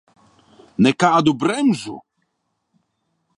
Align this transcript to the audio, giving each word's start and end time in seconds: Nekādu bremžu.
Nekādu 0.85 1.33
bremžu. 1.43 1.99